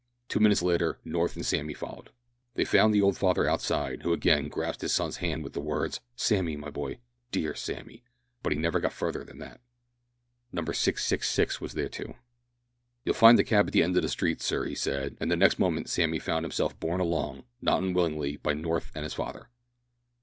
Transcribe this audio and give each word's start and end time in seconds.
Two 0.29 0.39
minutes 0.39 0.63
later, 0.63 0.97
North 1.05 1.35
and 1.35 1.45
Sammy 1.45 1.75
followed. 1.75 2.09
They 2.55 2.65
found 2.65 2.91
the 2.91 3.03
old 3.03 3.15
father 3.19 3.47
outside, 3.47 4.01
who 4.01 4.13
again 4.13 4.47
grasped 4.47 4.81
his 4.81 4.95
son's 4.95 5.17
hand 5.17 5.43
with 5.43 5.53
the 5.53 5.61
words, 5.61 5.99
"Sammy, 6.15 6.57
my 6.57 6.71
boy 6.71 6.97
dear 7.31 7.53
Sammy;" 7.53 8.03
but 8.41 8.51
he 8.51 8.57
never 8.57 8.79
got 8.79 8.93
further 8.93 9.23
than 9.23 9.37
that. 9.37 9.61
Number 10.51 10.73
666 10.73 11.61
was 11.61 11.73
there 11.73 11.87
too. 11.87 12.15
"You'll 13.05 13.13
find 13.13 13.37
the 13.37 13.43
cab 13.43 13.67
at 13.67 13.73
the 13.73 13.83
end 13.83 13.95
of 13.95 14.01
the 14.01 14.09
street, 14.09 14.41
sir," 14.41 14.65
he 14.65 14.73
said, 14.73 15.17
and 15.19 15.29
next 15.39 15.59
moment 15.59 15.87
Sammy 15.87 16.17
found 16.17 16.45
himself 16.45 16.79
borne 16.79 16.99
along 16.99 17.43
not 17.61 17.83
unwillingly 17.83 18.37
by 18.37 18.55
North 18.55 18.91
and 18.95 19.03
his 19.03 19.13
father. 19.13 19.49